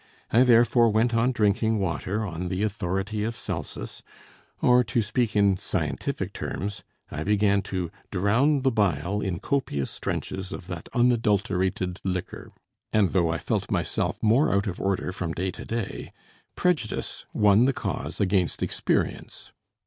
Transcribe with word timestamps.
I 0.31 0.41
therefore 0.43 0.89
went 0.89 1.13
on 1.13 1.31
drinking 1.31 1.77
water 1.77 2.25
on 2.25 2.47
the 2.47 2.63
authority 2.63 3.23
of 3.23 3.35
Celsus; 3.35 4.01
or, 4.59 4.83
to 4.83 4.99
speak 4.99 5.35
in 5.35 5.57
scientific 5.57 6.33
terms, 6.33 6.83
I 7.11 7.23
began 7.23 7.61
to 7.69 7.91
drown 8.09 8.61
the 8.63 8.71
bile 8.71 9.21
in 9.21 9.39
copious 9.39 9.99
drenches 9.99 10.51
of 10.51 10.65
that 10.65 10.89
unadulterated 10.95 12.01
liquor; 12.03 12.51
and 12.91 13.11
though 13.11 13.29
I 13.29 13.37
felt 13.37 13.69
my 13.69 13.83
self 13.83 14.23
more 14.23 14.51
out 14.51 14.65
of 14.65 14.81
order 14.81 15.11
from 15.11 15.33
day 15.35 15.51
to 15.51 15.65
day, 15.65 16.13
prejudice 16.55 17.27
won 17.31 17.65
the 17.65 17.71
cause 17.71 18.19
against 18.19 18.63
experience. 18.63 19.51